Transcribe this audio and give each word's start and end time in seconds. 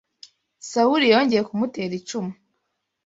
Sawuli 0.71 1.05
yongeye 1.13 1.41
kumutera 1.47 1.93
icumu 1.99 2.33